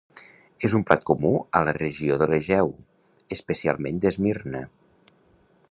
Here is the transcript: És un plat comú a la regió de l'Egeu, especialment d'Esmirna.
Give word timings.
És 0.67 0.75
un 0.77 0.85
plat 0.91 1.03
comú 1.09 1.33
a 1.59 1.61
la 1.67 1.75
regió 1.77 2.17
de 2.23 2.27
l'Egeu, 2.31 2.73
especialment 3.37 4.01
d'Esmirna. 4.07 4.63